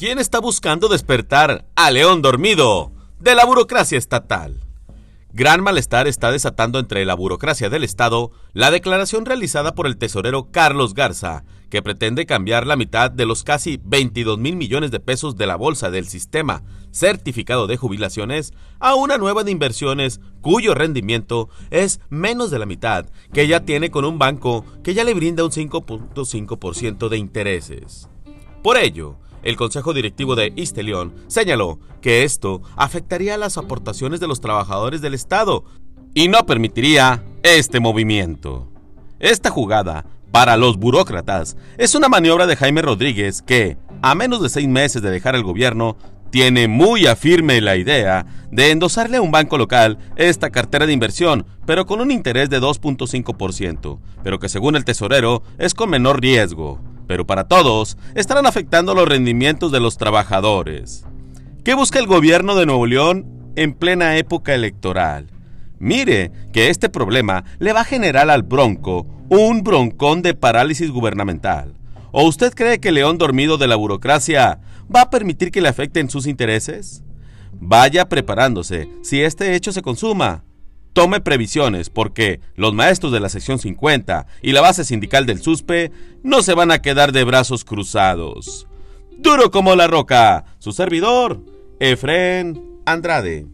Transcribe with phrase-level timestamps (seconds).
[0.00, 4.64] ¿Quién está buscando despertar a León dormido de la burocracia estatal?
[5.34, 10.50] Gran malestar está desatando entre la burocracia del Estado la declaración realizada por el tesorero
[10.50, 15.36] Carlos Garza, que pretende cambiar la mitad de los casi 22 mil millones de pesos
[15.36, 16.62] de la bolsa del sistema
[16.92, 23.04] certificado de jubilaciones a una nueva de inversiones cuyo rendimiento es menos de la mitad
[23.34, 28.08] que ya tiene con un banco que ya le brinda un 5.5% de intereses.
[28.62, 34.40] Por ello, el Consejo Directivo de Istelión señaló que esto afectaría las aportaciones de los
[34.40, 35.64] trabajadores del Estado
[36.14, 38.68] y no permitiría este movimiento.
[39.18, 44.48] Esta jugada, para los burócratas, es una maniobra de Jaime Rodríguez que, a menos de
[44.48, 45.96] seis meses de dejar el gobierno,
[46.30, 51.44] tiene muy afirme la idea de endosarle a un banco local esta cartera de inversión,
[51.66, 56.80] pero con un interés de 2.5%, pero que según el tesorero es con menor riesgo
[57.10, 61.04] pero para todos estarán afectando los rendimientos de los trabajadores.
[61.64, 65.26] ¿Qué busca el gobierno de Nuevo León en plena época electoral?
[65.80, 71.74] Mire que este problema le va a generar al Bronco un broncón de parálisis gubernamental.
[72.12, 74.60] ¿O usted cree que León dormido de la burocracia
[74.94, 77.02] va a permitir que le afecten sus intereses?
[77.54, 80.44] Vaya preparándose si este hecho se consuma
[80.92, 85.92] tome previsiones porque los maestros de la sección 50 y la base sindical del SUSPE
[86.22, 88.66] no se van a quedar de brazos cruzados.
[89.18, 91.44] Duro como la roca, su servidor,
[91.78, 93.46] Efren Andrade.